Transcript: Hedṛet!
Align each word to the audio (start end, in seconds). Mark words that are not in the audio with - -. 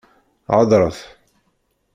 Hedṛet! 0.57 0.99